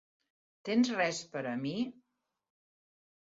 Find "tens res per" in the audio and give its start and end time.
0.69-1.43